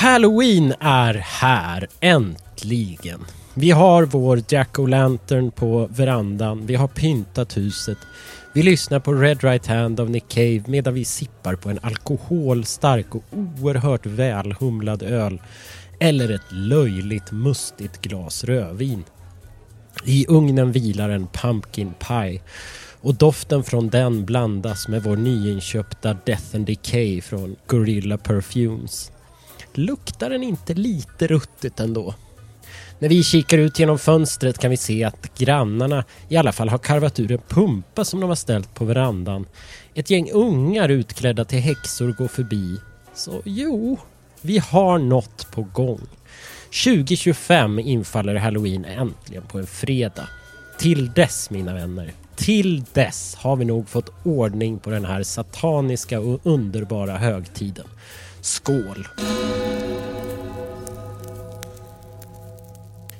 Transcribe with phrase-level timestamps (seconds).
[0.00, 3.24] Halloween är här, äntligen.
[3.54, 7.98] Vi har vår Jack-O-Lantern på verandan, vi har pyntat huset.
[8.54, 13.14] Vi lyssnar på Red Right Hand av Nick Cave medan vi sippar på en alkoholstark
[13.14, 15.42] och oerhört välhumlad öl.
[16.00, 19.04] Eller ett löjligt mustigt glas rödvin.
[20.04, 22.40] I ugnen vilar en pumpkin pie
[23.00, 29.12] och doften från den blandas med vår nyinköpta Death and Decay från Gorilla Perfumes.
[29.74, 32.14] Luktar den inte lite ruttet ändå?
[32.98, 36.78] När vi kikar ut genom fönstret kan vi se att grannarna i alla fall har
[36.78, 39.46] karvat ur en pumpa som de har ställt på verandan.
[39.94, 42.76] Ett gäng ungar utklädda till häxor går förbi.
[43.14, 43.98] Så jo,
[44.40, 46.00] vi har något på gång.
[46.84, 50.28] 2025 infaller halloween äntligen på en fredag.
[50.78, 56.20] Till dess mina vänner, till dess har vi nog fått ordning på den här sataniska
[56.20, 57.86] och underbara högtiden.
[58.40, 59.08] Skål!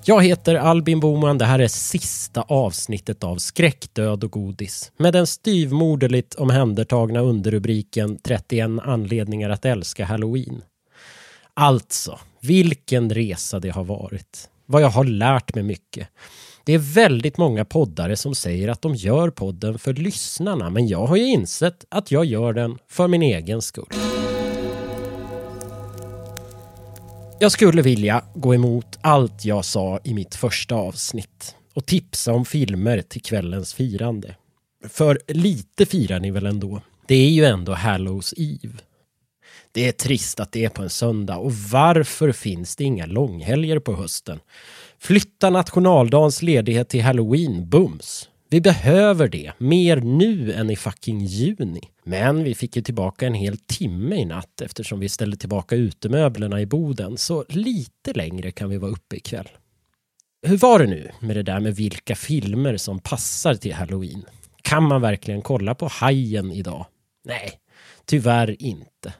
[0.05, 1.39] Jag heter Albin Boman.
[1.39, 8.19] Det här är sista avsnittet av Skräck, död och godis med den styvmoderligt omhändertagna underrubriken
[8.19, 10.63] 31 anledningar att älska halloween.
[11.55, 14.49] Alltså, vilken resa det har varit.
[14.67, 16.09] Vad jag har lärt mig mycket.
[16.65, 21.07] Det är väldigt många poddare som säger att de gör podden för lyssnarna men jag
[21.07, 24.18] har ju insett att jag gör den för min egen skull.
[27.41, 32.45] Jag skulle vilja gå emot allt jag sa i mitt första avsnitt och tipsa om
[32.45, 34.35] filmer till kvällens firande.
[34.89, 36.81] För lite firar ni väl ändå?
[37.07, 38.79] Det är ju ändå Hallows Eve.
[39.73, 43.79] Det är trist att det är på en söndag och varför finns det inga långhelger
[43.79, 44.41] på hösten?
[44.99, 48.29] Flytta nationaldagens ledighet till halloween, bums!
[48.51, 51.83] Vi behöver det, mer nu än i fucking juni.
[52.09, 56.61] Men vi fick ju tillbaka en hel timme i natt eftersom vi ställde tillbaka utemöblerna
[56.61, 59.49] i boden, så lite längre kan vi vara uppe ikväll.
[60.47, 64.25] Hur var det nu med det där med vilka filmer som passar till halloween?
[64.63, 66.87] Kan man verkligen kolla på Hajen idag?
[67.25, 67.53] Nej,
[68.05, 69.15] tyvärr inte.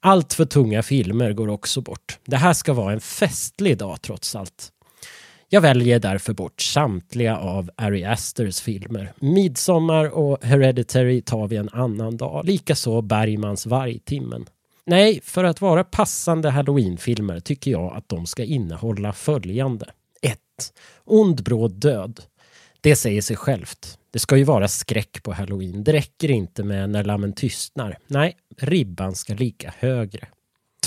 [0.00, 2.18] Allt för tunga filmer går också bort.
[2.24, 4.72] Det här ska vara en festlig dag trots allt.
[5.52, 9.12] Jag väljer därför bort samtliga av Ari Asters filmer.
[9.18, 12.44] Midsommar och Hereditary tar vi en annan dag.
[12.44, 14.46] Likaså Bergmans Vargtimmen.
[14.86, 19.86] Nej, för att vara passande halloweenfilmer tycker jag att de ska innehålla följande.
[20.22, 20.38] 1.
[21.04, 22.20] Ond bråd död.
[22.80, 23.98] Det säger sig självt.
[24.10, 25.84] Det ska ju vara skräck på halloween.
[25.84, 27.98] Det räcker inte med när lammen tystnar.
[28.06, 30.28] Nej, ribban ska ligga högre.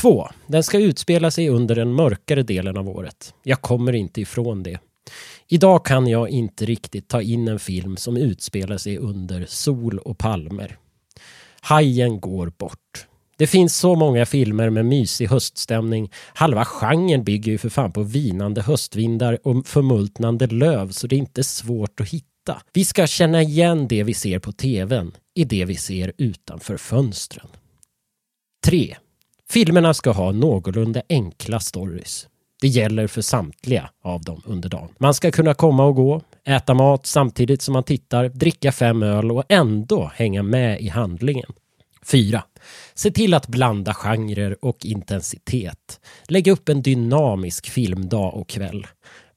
[0.04, 0.30] 2.
[0.48, 3.34] Den ska utspela sig under den mörkare delen av året.
[3.44, 4.80] Jag kommer inte ifrån det.
[5.48, 10.18] Idag kan jag inte riktigt ta in en film som utspelar sig under sol och
[10.18, 10.78] palmer.
[11.62, 13.08] Hajen går bort.
[13.38, 16.12] Det finns så många filmer med mysig höststämning.
[16.34, 21.18] Halva genren bygger ju för fan på vinande höstvindar och förmultnande löv så det är
[21.18, 22.62] inte svårt att hitta.
[22.74, 27.48] Vi ska känna igen det vi ser på tvn i det vi ser utanför fönstren.
[28.66, 28.96] 3.
[29.54, 32.28] Filmerna ska ha någorlunda enkla stories.
[32.62, 34.90] Det gäller för samtliga av dem under dagen.
[34.98, 39.32] Man ska kunna komma och gå, äta mat samtidigt som man tittar, dricka fem öl
[39.32, 41.54] och ändå hänga med i handlingen.
[42.06, 42.44] 4.
[42.94, 46.00] Se till att blanda genrer och intensitet.
[46.28, 48.88] Lägg upp en dynamisk filmdag och kväll.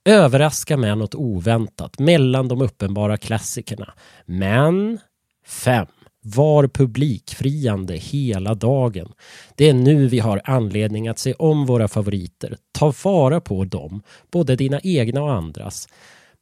[0.05, 3.94] Överraska med något oväntat mellan de uppenbara klassikerna.
[4.26, 4.99] Men
[5.47, 5.87] 5.
[6.28, 9.12] Var publikfriande hela dagen.
[9.54, 12.56] Det är nu vi har anledning att se om våra favoriter.
[12.72, 15.88] Ta vara på dem, både dina egna och andras.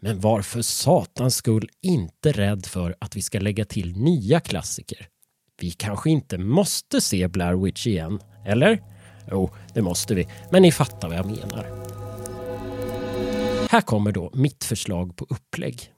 [0.01, 5.09] Men var för satans skull inte rädd för att vi ska lägga till nya klassiker.
[5.61, 8.83] Vi kanske inte måste se Blair Witch igen, eller?
[9.31, 11.67] Jo, det måste vi, men ni fattar vad jag menar.
[13.71, 15.94] Här kommer då mitt förslag på upplägg.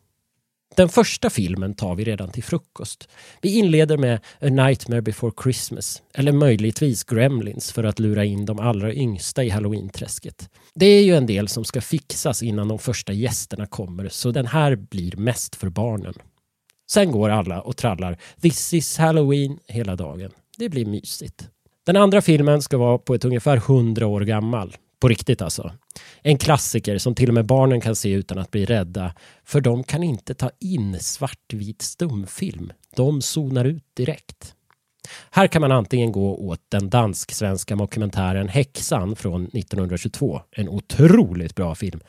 [0.74, 3.08] Den första filmen tar vi redan till frukost.
[3.40, 8.58] Vi inleder med A Nightmare Before Christmas, eller möjligtvis Gremlins för att lura in de
[8.58, 10.50] allra yngsta i halloween-träsket.
[10.74, 14.46] Det är ju en del som ska fixas innan de första gästerna kommer, så den
[14.46, 16.14] här blir mest för barnen.
[16.90, 20.30] Sen går alla och trallar This is Halloween hela dagen.
[20.58, 21.48] Det blir mysigt.
[21.86, 24.76] Den andra filmen ska vara på ett ungefär 100 år gammal.
[25.00, 25.72] På riktigt alltså.
[26.22, 29.14] En klassiker som till och med barnen kan se utan att bli rädda.
[29.44, 32.72] För de kan inte ta in svartvit stumfilm.
[32.96, 34.54] De zonar ut direkt.
[35.30, 40.40] Här kan man antingen gå åt den dansk-svenska dokumentären Häxan från 1922.
[40.50, 42.00] En otroligt bra film.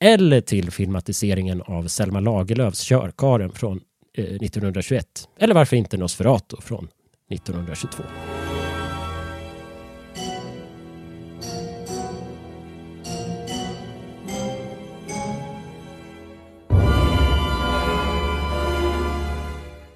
[0.00, 3.80] Eller till filmatiseringen av Selma Lagerlöfs Körkaren från
[4.16, 5.06] eh, 1921.
[5.38, 6.88] Eller varför inte Nosferatu från
[7.30, 8.02] 1922.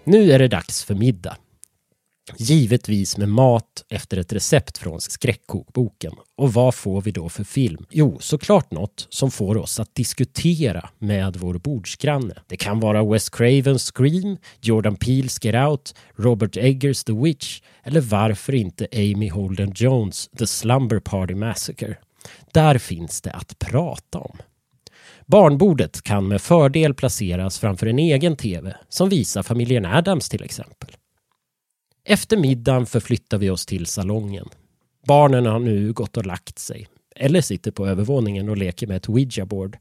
[0.05, 1.37] Nu är det dags för middag.
[2.37, 6.13] Givetvis med mat efter ett recept från skräckkokboken.
[6.37, 7.87] Och vad får vi då för film?
[7.91, 12.35] Jo, såklart något som får oss att diskutera med vår bordsgranne.
[12.47, 18.01] Det kan vara Wes Cravens Scream, Jordan Peels Get Out, Robert Eggers The Witch eller
[18.01, 21.97] varför inte Amy Holden Jones The Slumber Party Massacre.
[22.53, 24.37] Där finns det att prata om.
[25.27, 30.97] Barnbordet kan med fördel placeras framför en egen tv som visar familjen Adams till exempel.
[32.05, 34.49] Efter middagen förflyttar vi oss till salongen.
[35.07, 36.89] Barnen har nu gått och lagt sig.
[37.17, 39.77] Eller sitter på övervåningen och leker med ett ouija-board.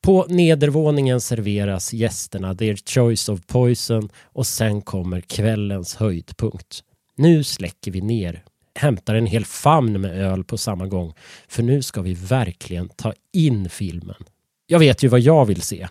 [0.00, 6.84] På nedervåningen serveras gästerna their choice of poison och sen kommer kvällens höjdpunkt.
[7.16, 8.44] Nu släcker vi ner,
[8.74, 11.14] hämtar en hel famn med öl på samma gång.
[11.48, 14.24] För nu ska vi verkligen ta in filmen.
[14.66, 15.88] Jag vet ju vad jag vill se.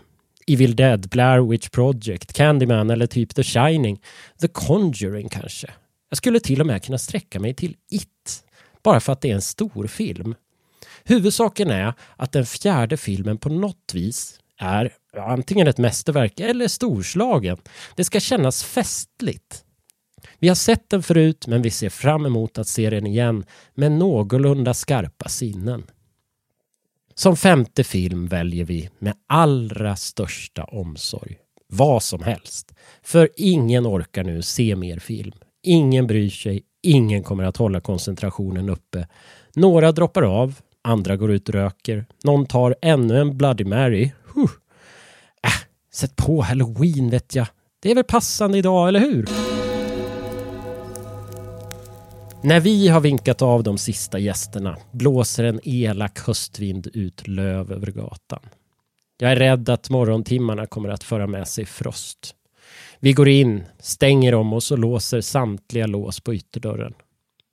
[0.47, 4.01] Evil Dead, Blair Witch Project, Candyman eller typ The Shining.
[4.41, 5.67] The Conjuring kanske.
[6.09, 8.43] Jag skulle till och med kunna sträcka mig till It.
[8.83, 10.35] Bara för att det är en stor film.
[11.03, 17.57] Huvudsaken är att den fjärde filmen på något vis är antingen ett mästerverk eller storslagen.
[17.95, 19.63] Det ska kännas festligt.
[20.39, 23.91] Vi har sett den förut men vi ser fram emot att se den igen med
[23.91, 25.83] någorlunda skarpa sinnen.
[27.21, 31.37] Som femte film väljer vi med allra största omsorg
[31.67, 32.73] vad som helst.
[33.03, 35.37] För ingen orkar nu se mer film.
[35.63, 39.07] Ingen bryr sig, ingen kommer att hålla koncentrationen uppe.
[39.55, 42.05] Några droppar av, andra går ut och röker.
[42.23, 44.11] Någon tar ännu en Bloody Mary.
[44.33, 44.51] Huh.
[45.43, 45.49] Äh,
[45.93, 47.47] sätt på Halloween vet jag.
[47.81, 49.40] Det är väl passande idag, eller hur?
[52.43, 57.91] När vi har vinkat av de sista gästerna blåser en elak höstvind ut löv över
[57.91, 58.39] gatan.
[59.17, 62.35] Jag är rädd att morgontimmarna kommer att föra med sig frost.
[62.99, 66.93] Vi går in, stänger om oss och låser samtliga lås på ytterdörren.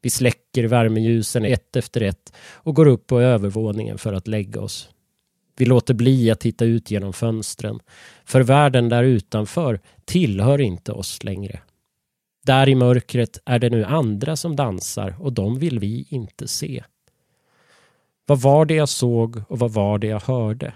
[0.02, 4.88] Vi släcker värmeljusen ett efter ett och går upp på övervåningen för att lägga oss.
[5.56, 7.80] Vi låter bli att titta ut genom fönstren,
[8.24, 11.60] för världen där utanför tillhör inte oss längre.
[12.48, 16.84] Där i mörkret är det nu andra som dansar och de vill vi inte se.
[18.26, 20.74] Vad var det jag såg och vad var det jag hörde?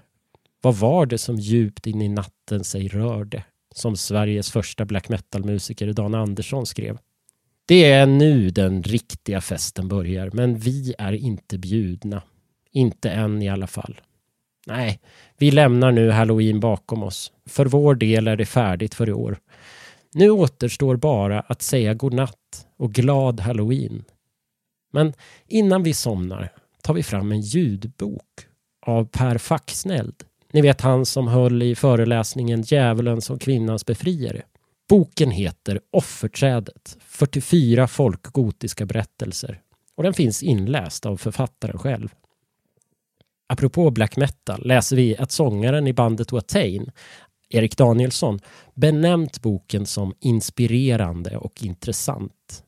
[0.63, 3.45] Vad var det som djupt in i natten sig rörde?
[3.75, 6.99] Som Sveriges första black metal-musiker Dan Andersson skrev.
[7.67, 12.23] Det är nu den riktiga festen börjar, men vi är inte bjudna.
[12.71, 14.01] Inte än i alla fall.
[14.67, 15.01] Nej,
[15.39, 17.33] vi lämnar nu halloween bakom oss.
[17.47, 19.39] För vår del är det färdigt för i år.
[20.15, 24.05] Nu återstår bara att säga godnatt och glad halloween.
[24.93, 25.13] Men
[25.47, 28.47] innan vi somnar tar vi fram en ljudbok
[28.87, 30.25] av Per Faxneld.
[30.53, 34.43] Ni vet han som höll i föreläsningen Djävulen som kvinnans befriare.
[34.89, 39.61] Boken heter Offerträdet, 44 folkgotiska berättelser
[39.95, 42.09] och den finns inläst av författaren själv.
[43.49, 46.91] Apropå black metal läser vi att sångaren i bandet Watain
[47.55, 48.41] Erik Danielsson,
[48.75, 52.65] benämnt boken som inspirerande och intressant.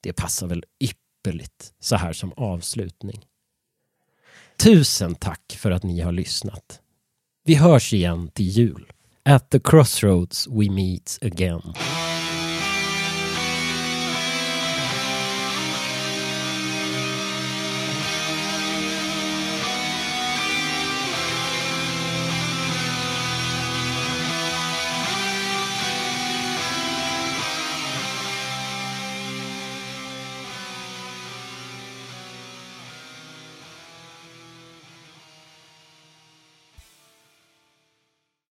[0.00, 3.24] Det passar väl ypperligt så här som avslutning.
[4.56, 6.80] Tusen tack för att ni har lyssnat.
[7.44, 8.92] Vi hörs igen till jul.
[9.24, 11.74] At the crossroads we meet again.